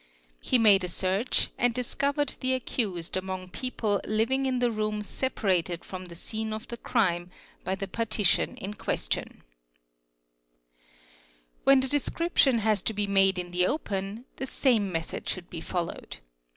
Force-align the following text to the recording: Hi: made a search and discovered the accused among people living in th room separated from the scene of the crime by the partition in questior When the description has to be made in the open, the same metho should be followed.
Hi: 0.47 0.57
made 0.57 0.83
a 0.83 0.87
search 0.87 1.49
and 1.59 1.75
discovered 1.75 2.35
the 2.39 2.55
accused 2.55 3.15
among 3.15 3.49
people 3.49 4.01
living 4.03 4.47
in 4.47 4.59
th 4.59 4.73
room 4.73 5.03
separated 5.03 5.85
from 5.85 6.05
the 6.07 6.15
scene 6.15 6.53
of 6.53 6.67
the 6.69 6.77
crime 6.77 7.29
by 7.63 7.75
the 7.75 7.87
partition 7.87 8.57
in 8.57 8.73
questior 8.73 9.27
When 11.65 11.81
the 11.81 11.87
description 11.87 12.57
has 12.65 12.81
to 12.81 12.93
be 12.95 13.05
made 13.05 13.37
in 13.37 13.51
the 13.51 13.67
open, 13.67 14.25
the 14.37 14.47
same 14.47 14.91
metho 14.91 15.27
should 15.29 15.51
be 15.51 15.61
followed. 15.61 16.17